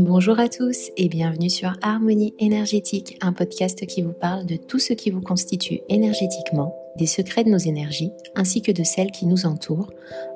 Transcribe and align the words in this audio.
Bonjour 0.00 0.40
à 0.40 0.48
tous 0.48 0.90
et 0.96 1.10
bienvenue 1.10 1.50
sur 1.50 1.74
Harmonie 1.82 2.32
énergétique, 2.38 3.18
un 3.20 3.34
podcast 3.34 3.84
qui 3.84 4.00
vous 4.00 4.14
parle 4.14 4.46
de 4.46 4.56
tout 4.56 4.78
ce 4.78 4.94
qui 4.94 5.10
vous 5.10 5.20
constitue 5.20 5.80
énergétiquement, 5.90 6.74
des 6.96 7.04
secrets 7.04 7.44
de 7.44 7.50
nos 7.50 7.58
énergies 7.58 8.10
ainsi 8.34 8.62
que 8.62 8.72
de 8.72 8.82
celles 8.82 9.10
qui 9.10 9.26
nous 9.26 9.44
entourent, 9.44 9.92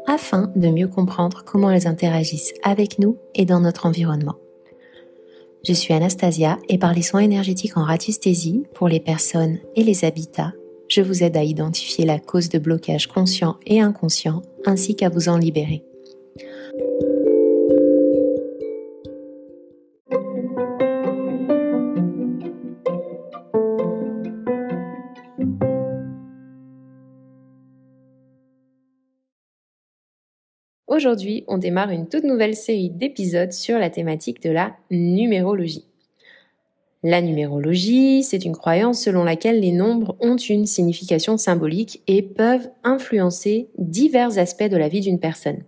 afin 0.07 0.53
de 0.55 0.69
mieux 0.69 0.87
comprendre 0.87 1.45
comment 1.47 1.71
elles 1.71 1.89
interagissent 1.89 2.53
avec 2.63 2.99
nous 2.99 3.17
et 3.35 3.47
dans 3.47 3.61
notre 3.61 3.87
environnement. 3.87 4.37
Je 5.67 5.73
suis 5.73 5.95
Anastasia 5.95 6.59
et 6.69 6.77
par 6.77 6.93
les 6.93 7.01
soins 7.01 7.21
énergétiques 7.21 7.79
en 7.79 7.85
radiesthésie 7.85 8.65
pour 8.75 8.89
les 8.89 9.01
personnes 9.01 9.61
et 9.77 9.83
les 9.83 10.05
habitats, 10.05 10.53
je 10.89 11.01
vous 11.01 11.23
aide 11.23 11.39
à 11.39 11.43
identifier 11.43 12.05
la 12.05 12.19
cause 12.19 12.51
de 12.51 12.59
blocage 12.59 13.07
conscient 13.07 13.57
et 13.65 13.81
inconscient 13.81 14.43
ainsi 14.67 14.95
qu'à 14.95 15.09
vous 15.09 15.31
en 15.31 15.39
libérer. 15.39 15.83
Aujourd'hui, 30.95 31.43
on 31.49 31.59
démarre 31.59 31.91
une 31.91 32.07
toute 32.07 32.23
nouvelle 32.23 32.55
série 32.55 32.89
d'épisodes 32.89 33.51
sur 33.51 33.81
la 33.81 33.91
thématique 33.91 34.41
de 34.41 34.51
la 34.51 34.77
numérologie. 34.93 35.87
La 37.03 37.21
numérologie, 37.21 38.23
c'est 38.23 38.45
une 38.45 38.55
croyance 38.55 39.03
selon 39.03 39.25
laquelle 39.25 39.59
les 39.59 39.73
nombres 39.73 40.17
ont 40.21 40.37
une 40.37 40.67
signification 40.67 41.37
symbolique 41.37 42.01
et 42.07 42.23
peuvent 42.23 42.71
influencer 42.85 43.71
divers 43.77 44.39
aspects 44.39 44.69
de 44.71 44.77
la 44.77 44.87
vie 44.87 45.01
d'une 45.01 45.19
personne. 45.19 45.65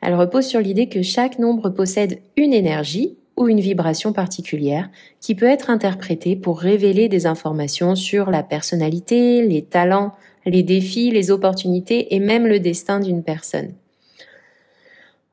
Elle 0.00 0.14
repose 0.14 0.46
sur 0.46 0.60
l'idée 0.60 0.88
que 0.88 1.02
chaque 1.02 1.38
nombre 1.38 1.68
possède 1.68 2.18
une 2.38 2.54
énergie 2.54 3.18
ou 3.36 3.48
une 3.48 3.60
vibration 3.60 4.14
particulière 4.14 4.88
qui 5.20 5.34
peut 5.34 5.44
être 5.44 5.68
interprétée 5.68 6.36
pour 6.36 6.58
révéler 6.58 7.10
des 7.10 7.26
informations 7.26 7.94
sur 7.94 8.30
la 8.30 8.42
personnalité, 8.42 9.46
les 9.46 9.60
talents, 9.60 10.14
les 10.46 10.62
défis, 10.62 11.10
les 11.10 11.30
opportunités 11.30 12.14
et 12.14 12.18
même 12.18 12.46
le 12.46 12.60
destin 12.60 12.98
d'une 12.98 13.22
personne. 13.22 13.74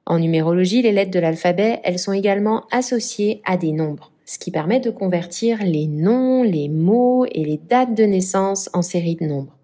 En 0.06 0.20
numérologie, 0.20 0.84
les 0.84 0.92
lettres 0.92 1.12
de 1.12 1.20
l'alphabet, 1.20 1.80
elles 1.84 2.00
sont 2.00 2.14
également 2.14 2.66
associées 2.72 3.42
à 3.44 3.58
des 3.58 3.72
nombres, 3.72 4.12
ce 4.26 4.38
qui 4.38 4.52
permet 4.52 4.80
de 4.80 4.92
convertir 4.92 5.64
les 5.64 5.88
noms, 5.88 6.44
les 6.44 6.70
mots 6.70 7.26
et 7.32 7.44
les 7.44 7.58
dates 7.58 7.96
de 7.96 8.04
naissance 8.04 8.70
en 8.74 8.84
séries 8.84 9.16
de 9.16 9.26
nombres. 9.26 9.58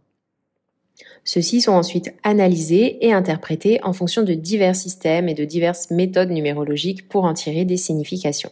Ceux-ci 1.23 1.61
sont 1.61 1.73
ensuite 1.73 2.13
analysés 2.23 3.05
et 3.05 3.13
interprétés 3.13 3.79
en 3.83 3.93
fonction 3.93 4.23
de 4.23 4.33
divers 4.33 4.75
systèmes 4.75 5.29
et 5.29 5.35
de 5.35 5.45
diverses 5.45 5.91
méthodes 5.91 6.31
numérologiques 6.31 7.07
pour 7.07 7.25
en 7.25 7.35
tirer 7.35 7.63
des 7.63 7.77
significations. 7.77 8.49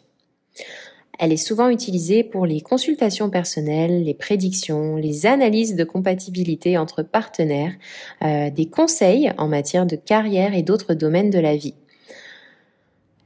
Elle 1.17 1.33
est 1.33 1.37
souvent 1.37 1.69
utilisée 1.69 2.23
pour 2.23 2.45
les 2.45 2.61
consultations 2.61 3.29
personnelles, 3.29 4.03
les 4.03 4.13
prédictions, 4.13 4.95
les 4.95 5.25
analyses 5.25 5.75
de 5.75 5.83
compatibilité 5.83 6.77
entre 6.77 7.03
partenaires, 7.03 7.73
euh, 8.21 8.49
des 8.49 8.67
conseils 8.67 9.33
en 9.37 9.49
matière 9.49 9.85
de 9.85 9.97
carrière 9.97 10.53
et 10.53 10.63
d'autres 10.63 10.93
domaines 10.93 11.29
de 11.29 11.39
la 11.39 11.57
vie. 11.57 11.73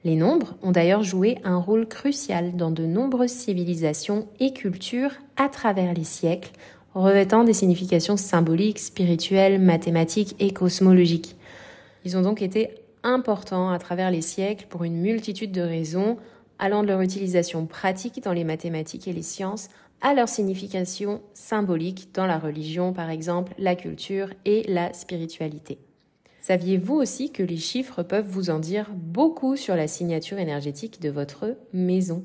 Les 0.03 0.15
nombres 0.15 0.55
ont 0.61 0.71
d'ailleurs 0.71 1.03
joué 1.03 1.37
un 1.45 1.57
rôle 1.57 1.87
crucial 1.87 2.57
dans 2.57 2.71
de 2.71 2.85
nombreuses 2.85 3.31
civilisations 3.31 4.27
et 4.39 4.51
cultures 4.51 5.13
à 5.37 5.47
travers 5.47 5.93
les 5.93 6.03
siècles, 6.03 6.51
revêtant 6.93 7.45
des 7.45 7.53
significations 7.53 8.17
symboliques, 8.17 8.79
spirituelles, 8.79 9.61
mathématiques 9.61 10.35
et 10.39 10.51
cosmologiques. 10.51 11.37
Ils 12.03 12.17
ont 12.17 12.21
donc 12.21 12.41
été 12.41 12.69
importants 13.03 13.69
à 13.69 13.79
travers 13.79 14.11
les 14.11 14.21
siècles 14.21 14.65
pour 14.69 14.83
une 14.83 14.99
multitude 14.99 15.53
de 15.53 15.61
raisons, 15.61 16.17
allant 16.59 16.83
de 16.83 16.87
leur 16.87 17.01
utilisation 17.01 17.65
pratique 17.65 18.21
dans 18.21 18.33
les 18.33 18.43
mathématiques 18.43 19.07
et 19.07 19.13
les 19.13 19.21
sciences 19.21 19.69
à 20.01 20.13
leur 20.13 20.27
signification 20.27 21.21
symbolique 21.33 22.09
dans 22.13 22.25
la 22.25 22.37
religion, 22.37 22.91
par 22.91 23.09
exemple, 23.09 23.53
la 23.57 23.75
culture 23.75 24.27
et 24.43 24.63
la 24.67 24.91
spiritualité. 24.91 25.77
Saviez-vous 26.43 26.95
aussi 26.95 27.31
que 27.31 27.41
les 27.41 27.55
chiffres 27.55 28.03
peuvent 28.03 28.27
vous 28.27 28.49
en 28.49 28.59
dire 28.59 28.89
beaucoup 28.93 29.55
sur 29.55 29.77
la 29.77 29.87
signature 29.87 30.39
énergétique 30.39 31.01
de 31.01 31.09
votre 31.09 31.55
maison 31.71 32.21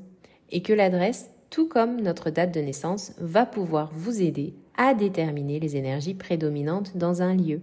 et 0.51 0.61
que 0.61 0.73
l'adresse, 0.73 1.29
tout 1.49 1.69
comme 1.69 2.01
notre 2.01 2.29
date 2.29 2.53
de 2.53 2.59
naissance, 2.59 3.13
va 3.17 3.45
pouvoir 3.45 3.89
vous 3.93 4.21
aider 4.21 4.55
à 4.75 4.93
déterminer 4.93 5.61
les 5.61 5.77
énergies 5.77 6.15
prédominantes 6.15 6.97
dans 6.97 7.21
un 7.21 7.33
lieu? 7.33 7.61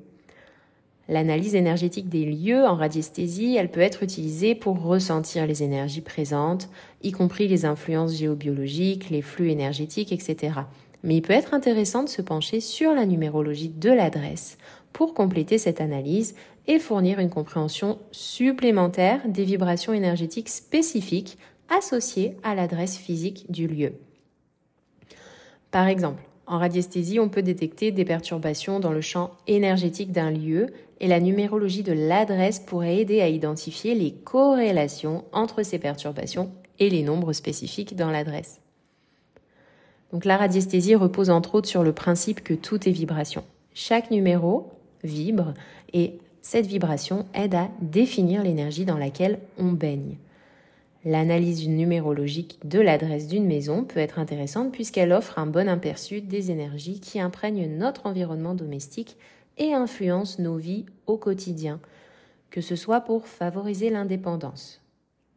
L'analyse 1.10 1.54
énergétique 1.54 2.08
des 2.08 2.24
lieux 2.24 2.64
en 2.64 2.74
radiesthésie, 2.74 3.56
elle 3.56 3.70
peut 3.70 3.80
être 3.80 4.02
utilisée 4.02 4.54
pour 4.54 4.82
ressentir 4.82 5.46
les 5.46 5.62
énergies 5.62 6.00
présentes, 6.00 6.70
y 7.02 7.12
compris 7.12 7.48
les 7.48 7.66
influences 7.66 8.14
géobiologiques, 8.14 9.10
les 9.10 9.20
flux 9.20 9.50
énergétiques, 9.50 10.10
etc. 10.10 10.60
Mais 11.02 11.16
il 11.16 11.22
peut 11.22 11.34
être 11.34 11.52
intéressant 11.52 12.02
de 12.02 12.08
se 12.08 12.22
pencher 12.22 12.60
sur 12.60 12.94
la 12.94 13.04
numérologie 13.04 13.68
de 13.68 13.90
l'adresse 13.90 14.56
pour 14.96 15.12
compléter 15.12 15.58
cette 15.58 15.82
analyse 15.82 16.34
et 16.66 16.78
fournir 16.78 17.18
une 17.18 17.28
compréhension 17.28 17.98
supplémentaire 18.12 19.20
des 19.28 19.44
vibrations 19.44 19.92
énergétiques 19.92 20.48
spécifiques 20.48 21.36
associées 21.68 22.34
à 22.42 22.54
l'adresse 22.54 22.96
physique 22.96 23.44
du 23.50 23.66
lieu. 23.68 23.92
Par 25.70 25.86
exemple, 25.86 26.22
en 26.46 26.58
radiesthésie, 26.58 27.20
on 27.20 27.28
peut 27.28 27.42
détecter 27.42 27.90
des 27.90 28.06
perturbations 28.06 28.80
dans 28.80 28.90
le 28.90 29.02
champ 29.02 29.32
énergétique 29.46 30.12
d'un 30.12 30.30
lieu 30.30 30.68
et 31.00 31.08
la 31.08 31.20
numérologie 31.20 31.82
de 31.82 31.92
l'adresse 31.92 32.58
pourrait 32.58 32.96
aider 32.96 33.20
à 33.20 33.28
identifier 33.28 33.94
les 33.94 34.12
corrélations 34.12 35.24
entre 35.30 35.62
ces 35.62 35.78
perturbations 35.78 36.50
et 36.78 36.88
les 36.88 37.02
nombres 37.02 37.34
spécifiques 37.34 37.96
dans 37.96 38.10
l'adresse. 38.10 38.62
Donc 40.10 40.24
la 40.24 40.38
radiesthésie 40.38 40.94
repose 40.94 41.28
entre 41.28 41.56
autres 41.56 41.68
sur 41.68 41.82
le 41.82 41.92
principe 41.92 42.42
que 42.42 42.54
tout 42.54 42.88
est 42.88 42.92
vibration. 42.92 43.44
Chaque 43.74 44.10
numéro 44.10 44.72
vibre 45.06 45.54
et 45.92 46.18
cette 46.42 46.66
vibration 46.66 47.26
aide 47.34 47.54
à 47.54 47.70
définir 47.80 48.42
l'énergie 48.42 48.84
dans 48.84 48.98
laquelle 48.98 49.40
on 49.58 49.72
baigne. 49.72 50.16
L'analyse 51.04 51.68
numérologique 51.68 52.58
de 52.64 52.80
l'adresse 52.80 53.28
d'une 53.28 53.46
maison 53.46 53.84
peut 53.84 54.00
être 54.00 54.18
intéressante 54.18 54.72
puisqu'elle 54.72 55.12
offre 55.12 55.38
un 55.38 55.46
bon 55.46 55.68
aperçu 55.68 56.20
des 56.20 56.50
énergies 56.50 57.00
qui 57.00 57.20
imprègnent 57.20 57.68
notre 57.78 58.06
environnement 58.06 58.54
domestique 58.54 59.16
et 59.56 59.72
influencent 59.72 60.42
nos 60.42 60.56
vies 60.56 60.84
au 61.06 61.16
quotidien, 61.16 61.80
que 62.50 62.60
ce 62.60 62.76
soit 62.76 63.00
pour 63.00 63.26
favoriser 63.26 63.90
l'indépendance, 63.90 64.82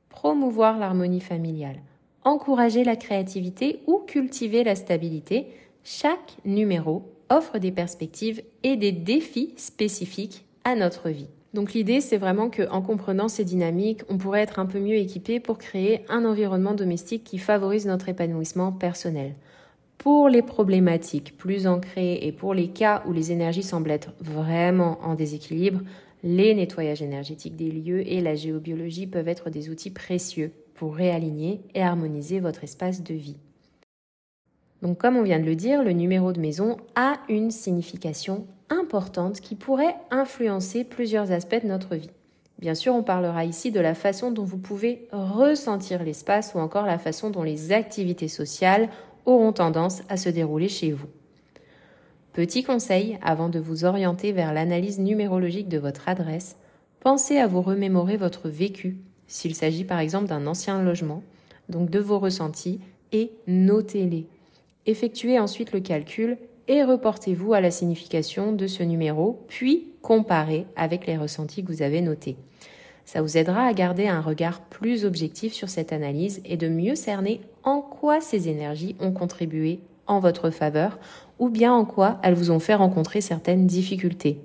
promouvoir 0.09 0.79
l'harmonie 0.79 1.22
familiale, 1.22 1.81
encourager 2.24 2.84
la 2.84 2.96
créativité 2.96 3.79
ou 3.88 4.00
cultiver 4.00 4.63
la 4.63 4.75
stabilité, 4.75 5.47
chaque 5.84 6.38
numéro 6.46 7.03
offre 7.29 7.59
des 7.59 7.72
perspectives 7.72 8.41
et 8.63 8.75
des 8.75 8.91
défis 8.91 9.53
spécifiques 9.57 10.45
à 10.63 10.75
notre 10.75 11.09
vie. 11.09 11.29
Donc 11.53 11.73
l'idée, 11.73 12.00
c'est 12.00 12.17
vraiment 12.17 12.50
qu'en 12.50 12.81
comprenant 12.81 13.28
ces 13.28 13.44
dynamiques, 13.44 14.01
on 14.07 14.17
pourrait 14.17 14.41
être 14.41 14.59
un 14.59 14.67
peu 14.67 14.79
mieux 14.79 14.97
équipé 14.97 15.40
pour 15.40 15.57
créer 15.57 16.06
un 16.07 16.25
environnement 16.25 16.75
domestique 16.75 17.23
qui 17.23 17.40
favorise 17.40 17.88
notre 17.88 18.09
épanouissement 18.09 18.72
personnel. 18.72 19.35
Pour 19.97 20.29
les 20.29 20.44
problématiques 20.44 21.35
plus 21.38 21.67
ancrées 21.67 22.19
et 22.22 22.31
pour 22.31 22.53
les 22.53 22.69
cas 22.69 23.03
où 23.07 23.12
les 23.12 23.31
énergies 23.31 23.63
semblent 23.63 23.91
être 23.91 24.13
vraiment 24.22 25.00
en 25.01 25.16
déséquilibre, 25.16 25.81
les 26.23 26.53
nettoyages 26.53 27.01
énergétiques 27.01 27.56
des 27.56 27.72
lieux 27.72 28.07
et 28.07 28.22
la 28.22 28.35
géobiologie 28.35 29.07
peuvent 29.07 29.28
être 29.28 29.50
des 29.50 29.69
outils 29.69 29.91
précieux 29.91 30.53
pour 30.75 30.96
réaligner 30.96 31.61
et 31.73 31.81
harmoniser 31.81 32.40
votre 32.40 32.63
espace 32.63 33.03
de 33.03 33.13
vie. 33.13 33.38
Donc 34.81 34.97
comme 34.97 35.17
on 35.17 35.23
vient 35.23 35.40
de 35.40 35.45
le 35.45 35.56
dire, 35.56 35.84
le 35.84 35.91
numéro 35.91 36.31
de 36.31 36.40
maison 36.40 36.78
a 36.95 37.16
une 37.28 37.51
signification 37.51 38.47
importante 38.69 39.41
qui 39.41 39.56
pourrait 39.56 39.95
influencer 40.12 40.84
plusieurs 40.84 41.31
aspects 41.31 41.61
de 41.61 41.67
notre 41.67 41.96
vie. 41.96 42.11
Bien 42.59 42.76
sûr, 42.76 42.93
on 42.93 43.03
parlera 43.03 43.46
ici 43.46 43.72
de 43.72 43.79
la 43.79 43.96
façon 43.96 44.31
dont 44.31 44.43
vous 44.43 44.58
pouvez 44.58 45.08
ressentir 45.11 46.03
l'espace 46.03 46.53
ou 46.55 46.59
encore 46.59 46.85
la 46.85 46.97
façon 46.97 47.29
dont 47.29 47.43
les 47.43 47.72
activités 47.72 48.28
sociales 48.28 48.90
auront 49.26 49.53
tendance 49.53 50.02
à 50.09 50.17
se 50.17 50.29
dérouler 50.29 50.67
chez 50.67 50.91
vous. 50.91 51.08
Petit 52.34 52.64
conseil 52.64 53.17
avant 53.22 53.49
de 53.49 53.59
vous 53.59 53.85
orienter 53.85 54.32
vers 54.32 54.53
l'analyse 54.53 54.99
numérologique 54.99 55.70
de 55.70 55.78
votre 55.78 56.08
adresse, 56.08 56.58
pensez 56.99 57.37
à 57.37 57.47
vous 57.47 57.61
remémorer 57.61 58.17
votre 58.17 58.49
vécu, 58.49 58.97
s'il 59.28 59.55
s'agit 59.55 59.84
par 59.84 59.99
exemple 59.99 60.28
d'un 60.28 60.46
ancien 60.46 60.82
logement, 60.84 61.23
donc 61.70 61.90
de 61.90 61.99
vos 61.99 62.20
ressentis, 62.20 62.79
et 63.11 63.32
notez-les. 63.47 64.28
Effectuez 64.90 65.38
ensuite 65.38 65.72
le 65.72 65.82
calcul 65.82 66.40
et 66.68 66.84
reportez-vous 66.84 67.53
à 67.53 67.62
la 67.62 67.70
signification 67.70 68.53
de 68.53 68.66
ce 68.66 68.82
numéro, 68.82 69.46
puis 69.47 69.91
comparez 70.02 70.66
avec 70.76 71.06
les 71.06 71.16
ressentis 71.16 71.64
que 71.64 71.72
vous 71.72 71.84
avez 71.84 72.02
notés. 72.02 72.38
Ça 73.06 73.22
vous 73.22 73.38
aidera 73.38 73.66
à 73.66 73.74
garder 73.74 74.08
un 74.08 74.20
regard 74.20 74.62
plus 74.62 75.06
objectif 75.06 75.53
sur 75.53 75.70
cette 75.70 75.94
analyse 75.94 76.41
et 76.44 76.58
de 76.58 76.68
mieux 76.68 76.96
cerner 76.96 77.41
en 77.64 77.82
quoi 77.82 78.20
ces 78.20 78.50
énergies 78.50 78.96
ont 79.00 79.12
contribué 79.12 79.80
en 80.08 80.20
votre 80.20 80.50
faveur 80.50 80.97
ou 81.38 81.50
bien 81.50 81.72
en 81.72 81.85
quoi 81.85 82.20
elles 82.24 82.34
vous 82.34 82.50
ont 82.50 82.58
fait 82.58 82.74
rencontrer 82.74 83.22
certaines 83.22 83.68
difficultés. 83.68 84.42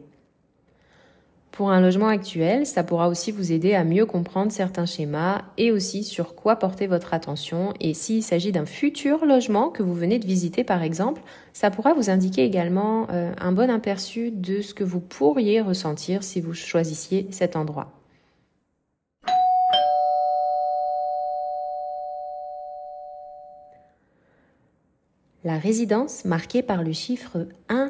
Pour 1.54 1.70
un 1.70 1.80
logement 1.80 2.08
actuel, 2.08 2.66
ça 2.66 2.82
pourra 2.82 3.08
aussi 3.08 3.30
vous 3.30 3.52
aider 3.52 3.74
à 3.74 3.84
mieux 3.84 4.06
comprendre 4.06 4.50
certains 4.50 4.86
schémas 4.86 5.42
et 5.56 5.70
aussi 5.70 6.02
sur 6.02 6.34
quoi 6.34 6.56
porter 6.56 6.88
votre 6.88 7.14
attention. 7.14 7.72
Et 7.78 7.94
s'il 7.94 8.24
s'agit 8.24 8.50
d'un 8.50 8.66
futur 8.66 9.24
logement 9.24 9.68
que 9.68 9.84
vous 9.84 9.94
venez 9.94 10.18
de 10.18 10.26
visiter 10.26 10.64
par 10.64 10.82
exemple, 10.82 11.22
ça 11.52 11.70
pourra 11.70 11.94
vous 11.94 12.10
indiquer 12.10 12.42
également 12.42 13.06
euh, 13.12 13.32
un 13.40 13.52
bon 13.52 13.70
aperçu 13.70 14.32
de 14.32 14.62
ce 14.62 14.74
que 14.74 14.82
vous 14.82 14.98
pourriez 14.98 15.60
ressentir 15.60 16.24
si 16.24 16.40
vous 16.40 16.54
choisissiez 16.54 17.28
cet 17.30 17.54
endroit. 17.54 17.92
La 25.44 25.58
résidence, 25.58 26.24
marquée 26.24 26.62
par 26.62 26.82
le 26.82 26.92
chiffre 26.92 27.46
1, 27.68 27.83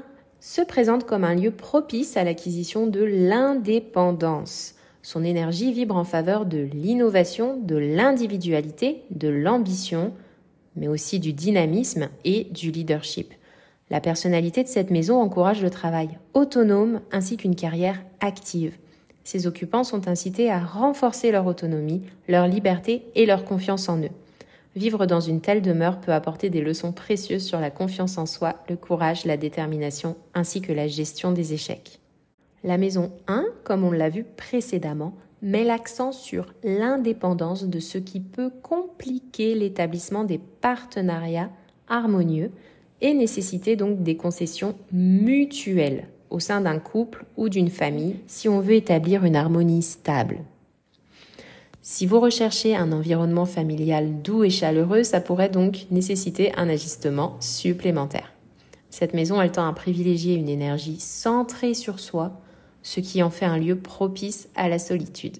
se 0.44 0.60
présente 0.60 1.06
comme 1.06 1.24
un 1.24 1.34
lieu 1.34 1.50
propice 1.50 2.18
à 2.18 2.22
l'acquisition 2.22 2.86
de 2.86 3.02
l'indépendance. 3.02 4.74
Son 5.00 5.24
énergie 5.24 5.72
vibre 5.72 5.96
en 5.96 6.04
faveur 6.04 6.44
de 6.44 6.58
l'innovation, 6.58 7.58
de 7.62 7.76
l'individualité, 7.76 9.04
de 9.08 9.28
l'ambition, 9.28 10.12
mais 10.76 10.86
aussi 10.86 11.18
du 11.18 11.32
dynamisme 11.32 12.10
et 12.26 12.44
du 12.44 12.70
leadership. 12.70 13.32
La 13.88 14.02
personnalité 14.02 14.62
de 14.62 14.68
cette 14.68 14.90
maison 14.90 15.18
encourage 15.18 15.62
le 15.62 15.70
travail 15.70 16.10
autonome 16.34 17.00
ainsi 17.10 17.38
qu'une 17.38 17.56
carrière 17.56 18.02
active. 18.20 18.76
Ses 19.24 19.46
occupants 19.46 19.82
sont 19.82 20.08
incités 20.08 20.50
à 20.50 20.62
renforcer 20.62 21.32
leur 21.32 21.46
autonomie, 21.46 22.02
leur 22.28 22.48
liberté 22.48 23.06
et 23.14 23.24
leur 23.24 23.46
confiance 23.46 23.88
en 23.88 23.98
eux. 23.98 24.10
Vivre 24.76 25.06
dans 25.06 25.20
une 25.20 25.40
telle 25.40 25.62
demeure 25.62 26.00
peut 26.00 26.12
apporter 26.12 26.50
des 26.50 26.60
leçons 26.60 26.92
précieuses 26.92 27.44
sur 27.44 27.60
la 27.60 27.70
confiance 27.70 28.18
en 28.18 28.26
soi, 28.26 28.56
le 28.68 28.76
courage, 28.76 29.24
la 29.24 29.36
détermination, 29.36 30.16
ainsi 30.34 30.60
que 30.60 30.72
la 30.72 30.88
gestion 30.88 31.30
des 31.30 31.52
échecs. 31.52 32.00
La 32.64 32.76
maison 32.76 33.12
1, 33.28 33.44
comme 33.62 33.84
on 33.84 33.92
l'a 33.92 34.08
vu 34.08 34.24
précédemment, 34.24 35.14
met 35.42 35.62
l'accent 35.62 36.10
sur 36.10 36.54
l'indépendance 36.64 37.64
de 37.64 37.78
ce 37.78 37.98
qui 37.98 38.18
peut 38.18 38.50
compliquer 38.62 39.54
l'établissement 39.54 40.24
des 40.24 40.38
partenariats 40.38 41.50
harmonieux 41.86 42.50
et 43.00 43.14
nécessiter 43.14 43.76
donc 43.76 44.02
des 44.02 44.16
concessions 44.16 44.74
mutuelles 44.90 46.08
au 46.30 46.40
sein 46.40 46.62
d'un 46.62 46.78
couple 46.78 47.26
ou 47.36 47.48
d'une 47.48 47.68
famille 47.68 48.16
si 48.26 48.48
on 48.48 48.60
veut 48.60 48.74
établir 48.74 49.24
une 49.24 49.36
harmonie 49.36 49.82
stable. 49.82 50.38
Si 51.86 52.06
vous 52.06 52.18
recherchez 52.18 52.74
un 52.74 52.92
environnement 52.92 53.44
familial 53.44 54.22
doux 54.22 54.42
et 54.42 54.48
chaleureux, 54.48 55.02
ça 55.02 55.20
pourrait 55.20 55.50
donc 55.50 55.84
nécessiter 55.90 56.50
un 56.54 56.70
ajustement 56.70 57.36
supplémentaire. 57.40 58.32
Cette 58.88 59.12
maison, 59.12 59.38
elle 59.38 59.52
tend 59.52 59.68
à 59.68 59.72
privilégier 59.74 60.34
une 60.34 60.48
énergie 60.48 60.98
centrée 60.98 61.74
sur 61.74 62.00
soi, 62.00 62.40
ce 62.82 63.00
qui 63.00 63.22
en 63.22 63.28
fait 63.28 63.44
un 63.44 63.58
lieu 63.58 63.76
propice 63.76 64.48
à 64.54 64.70
la 64.70 64.78
solitude. 64.78 65.36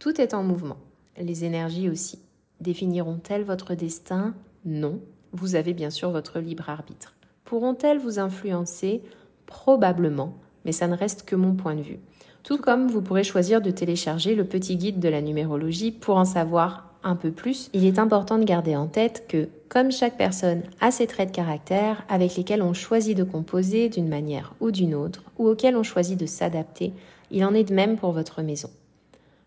Tout 0.00 0.20
est 0.20 0.34
en 0.34 0.42
mouvement, 0.42 0.78
les 1.16 1.44
énergies 1.44 1.88
aussi. 1.88 2.18
Définiront-elles 2.60 3.44
votre 3.44 3.76
destin? 3.76 4.34
Non, 4.64 4.98
vous 5.30 5.54
avez 5.54 5.74
bien 5.74 5.90
sûr 5.90 6.10
votre 6.10 6.40
libre 6.40 6.68
arbitre. 6.70 7.14
Pourront-elles 7.44 8.00
vous 8.00 8.18
influencer? 8.18 9.00
Probablement, 9.46 10.34
mais 10.64 10.72
ça 10.72 10.88
ne 10.88 10.96
reste 10.96 11.22
que 11.22 11.36
mon 11.36 11.54
point 11.54 11.76
de 11.76 11.82
vue. 11.82 12.00
Tout 12.42 12.58
comme 12.58 12.88
vous 12.88 13.02
pourrez 13.02 13.24
choisir 13.24 13.60
de 13.60 13.70
télécharger 13.70 14.34
le 14.34 14.44
petit 14.44 14.76
guide 14.76 15.00
de 15.00 15.08
la 15.08 15.20
numérologie 15.20 15.90
pour 15.90 16.16
en 16.16 16.24
savoir 16.24 16.88
un 17.02 17.16
peu 17.16 17.30
plus. 17.30 17.70
Il 17.72 17.84
est 17.84 17.98
important 17.98 18.38
de 18.38 18.44
garder 18.44 18.76
en 18.76 18.86
tête 18.86 19.24
que, 19.28 19.48
comme 19.68 19.92
chaque 19.92 20.16
personne 20.16 20.62
a 20.80 20.90
ses 20.90 21.06
traits 21.06 21.30
de 21.30 21.36
caractère 21.36 22.04
avec 22.08 22.36
lesquels 22.36 22.62
on 22.62 22.72
choisit 22.72 23.16
de 23.16 23.24
composer 23.24 23.88
d'une 23.88 24.08
manière 24.08 24.54
ou 24.60 24.70
d'une 24.70 24.94
autre, 24.94 25.22
ou 25.38 25.48
auxquels 25.48 25.76
on 25.76 25.82
choisit 25.82 26.18
de 26.18 26.26
s'adapter, 26.26 26.92
il 27.30 27.44
en 27.44 27.54
est 27.54 27.64
de 27.64 27.74
même 27.74 27.96
pour 27.96 28.12
votre 28.12 28.42
maison. 28.42 28.70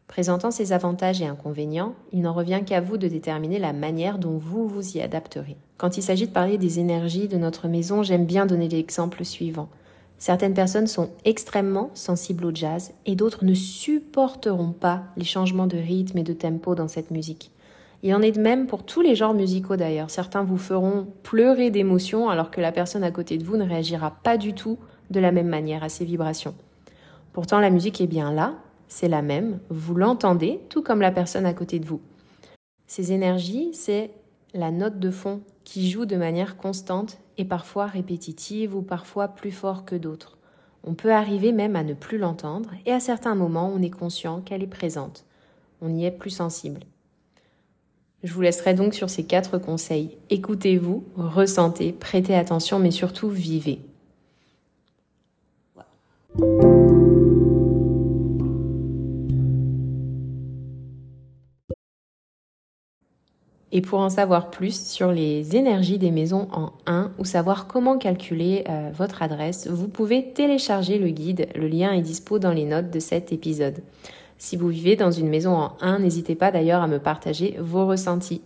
Présentant 0.08 0.52
ses 0.52 0.74
avantages 0.74 1.22
et 1.22 1.26
inconvénients, 1.26 1.96
il 2.12 2.22
n'en 2.22 2.34
revient 2.34 2.62
qu'à 2.66 2.82
vous 2.82 2.98
de 2.98 3.08
déterminer 3.08 3.60
la 3.60 3.72
manière 3.72 4.18
dont 4.18 4.38
vous 4.38 4.68
vous 4.68 4.98
y 4.98 5.02
adapterez. 5.02 5.56
Quand 5.78 5.98
il 5.98 6.04
s'agit 6.04 6.28
de 6.28 6.34
parler 6.34 6.58
des 6.58 6.80
énergies 6.80 7.30
de 7.30 7.38
notre 7.38 7.70
maison, 7.70 8.04
j'aime 8.04 8.26
bien 8.26 8.46
donner 8.46 8.68
l'exemple 8.68 9.24
suivant. 9.24 9.70
Certaines 10.22 10.54
personnes 10.54 10.86
sont 10.86 11.10
extrêmement 11.26 11.90
sensibles 11.96 12.46
au 12.46 12.54
jazz 12.54 12.94
et 13.08 13.16
d'autres 13.16 13.44
ne 13.44 13.56
supporteront 13.56 14.72
pas 14.72 15.02
les 15.18 15.26
changements 15.26 15.66
de 15.66 15.78
rythme 15.78 16.20
et 16.20 16.24
de 16.24 16.34
tempo 16.34 16.76
dans 16.76 16.88
cette 16.88 17.10
musique. 17.10 17.50
Il 18.04 18.14
en 18.14 18.22
est 18.22 18.32
de 18.32 18.40
même 18.40 18.68
pour 18.68 18.86
tous 18.86 19.02
les 19.02 19.16
genres 19.16 19.34
musicaux 19.34 19.78
d'ailleurs. 19.78 20.12
Certains 20.12 20.44
vous 20.44 20.60
feront 20.60 21.08
pleurer 21.24 21.72
d'émotion 21.72 22.30
alors 22.30 22.52
que 22.52 22.62
la 22.62 22.72
personne 22.72 23.04
à 23.04 23.10
côté 23.10 23.40
de 23.40 23.44
vous 23.44 23.58
ne 23.58 23.68
réagira 23.68 24.12
pas 24.12 24.38
du 24.38 24.54
tout 24.54 24.78
de 25.10 25.20
la 25.20 25.32
même 25.32 25.48
manière 25.48 25.84
à 25.84 25.90
ces 25.90 26.06
vibrations. 26.06 26.54
Pourtant 27.34 27.60
la 27.60 27.72
musique 27.72 28.00
est 28.00 28.06
bien 28.06 28.32
là, 28.32 28.54
c'est 28.88 29.10
la 29.10 29.24
même, 29.24 29.58
vous 29.72 29.96
l'entendez 29.96 30.60
tout 30.70 30.84
comme 30.84 31.02
la 31.02 31.12
personne 31.12 31.48
à 31.48 31.56
côté 31.56 31.80
de 31.80 31.88
vous. 31.88 32.02
Ces 32.86 33.12
énergies, 33.12 33.72
c'est 33.74 34.12
la 34.54 34.70
note 34.70 35.00
de 35.00 35.10
fond 35.10 35.42
qui 35.64 35.90
joue 35.90 36.06
de 36.06 36.16
manière 36.16 36.58
constante 36.58 37.18
et 37.38 37.46
parfois 37.46 37.86
répétitive 37.86 38.76
ou 38.76 38.82
parfois 38.82 39.28
plus 39.28 39.52
fort 39.52 39.86
que 39.86 39.96
d'autres. 39.96 40.38
On 40.84 40.94
peut 40.94 41.14
arriver 41.14 41.52
même 41.52 41.76
à 41.76 41.84
ne 41.84 41.94
plus 41.94 42.18
l'entendre 42.18 42.72
et 42.86 42.92
à 42.92 43.00
certains 43.00 43.36
moments 43.36 43.72
on 43.74 43.82
est 43.82 43.90
conscient 43.90 44.42
qu'elle 44.42 44.64
est 44.64 44.68
présente. 44.68 45.26
On 45.82 45.94
y 45.94 46.06
est 46.06 46.12
plus 46.12 46.30
sensible. 46.30 46.82
Je 48.24 48.34
vous 48.34 48.42
laisserai 48.42 48.74
donc 48.74 48.94
sur 48.94 49.10
ces 49.10 49.24
quatre 49.24 49.58
conseils. 49.58 50.18
Écoutez-vous, 50.30 51.04
ressentez, 51.16 51.92
prêtez 51.92 52.36
attention 52.36 52.80
mais 52.80 52.92
surtout 52.92 53.30
vivez. 53.30 53.80
Et 63.74 63.82
pour 63.82 64.00
en 64.00 64.10
savoir 64.10 64.50
plus 64.50 64.86
sur 64.86 65.12
les 65.12 65.56
énergies 65.56 65.98
des 65.98 66.12
maisons 66.12 66.48
en 66.52 66.72
1 66.88 67.12
ou 67.18 67.26
savoir 67.26 67.68
comment 67.68 67.98
calculer 67.98 68.66
euh, 68.70 68.90
votre 68.94 69.24
adresse, 69.24 69.68
vous 69.68 69.88
pouvez 69.88 70.34
télécharger 70.34 70.98
le 70.98 71.10
guide. 71.10 71.48
Le 71.56 71.68
lien 71.68 71.94
est 71.94 72.02
dispo 72.02 72.38
dans 72.38 72.52
les 72.52 72.66
notes 72.66 72.90
de 72.90 73.00
cet 73.00 73.32
épisode. 73.32 73.80
Si 74.38 74.58
vous 74.58 74.68
vivez 74.68 74.96
dans 74.96 75.12
une 75.12 75.30
maison 75.30 75.56
en 75.56 75.72
1, 75.82 76.00
n'hésitez 76.00 76.36
pas 76.36 76.52
d'ailleurs 76.52 76.82
à 76.82 76.88
me 76.88 77.00
partager 77.00 77.56
vos 77.60 77.88
ressentis. 77.88 78.42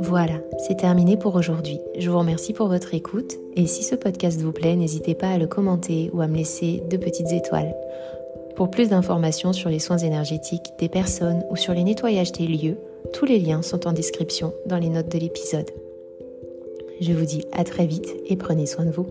Voilà, 0.00 0.40
c'est 0.58 0.76
terminé 0.76 1.16
pour 1.16 1.36
aujourd'hui. 1.36 1.78
Je 1.96 2.10
vous 2.10 2.18
remercie 2.18 2.52
pour 2.52 2.66
votre 2.66 2.92
écoute 2.92 3.36
et 3.54 3.66
si 3.66 3.84
ce 3.84 3.94
podcast 3.94 4.40
vous 4.40 4.52
plaît, 4.52 4.74
n'hésitez 4.74 5.14
pas 5.14 5.30
à 5.30 5.38
le 5.38 5.46
commenter 5.46 6.10
ou 6.12 6.20
à 6.20 6.26
me 6.26 6.36
laisser 6.36 6.82
de 6.90 6.96
petites 6.96 7.30
étoiles. 7.30 7.74
Pour 8.56 8.70
plus 8.70 8.90
d'informations 8.90 9.52
sur 9.52 9.70
les 9.70 9.78
soins 9.78 9.98
énergétiques 9.98 10.72
des 10.78 10.88
personnes 10.88 11.42
ou 11.50 11.56
sur 11.56 11.72
les 11.72 11.84
nettoyages 11.84 12.32
des 12.32 12.46
lieux, 12.46 12.78
tous 13.12 13.24
les 13.24 13.38
liens 13.38 13.62
sont 13.62 13.86
en 13.86 13.92
description 13.92 14.52
dans 14.66 14.78
les 14.78 14.88
notes 14.88 15.10
de 15.10 15.18
l'épisode. 15.18 15.70
Je 17.00 17.12
vous 17.12 17.24
dis 17.24 17.44
à 17.52 17.64
très 17.64 17.86
vite 17.86 18.14
et 18.26 18.36
prenez 18.36 18.66
soin 18.66 18.84
de 18.84 18.90
vous. 18.90 19.06